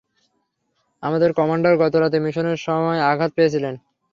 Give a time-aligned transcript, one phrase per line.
[1.03, 3.75] আমাদের কমান্ডার গত রাতে মিশনের সময় আঘাত পেয়েছিলেন।